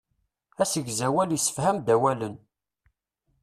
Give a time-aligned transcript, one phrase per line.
[0.61, 2.35] Asegzawal issefham-d awalen.